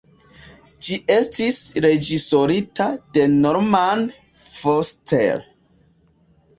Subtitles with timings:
[0.87, 4.05] Ĝi estis reĝisorita de Norman
[4.59, 5.49] Foster.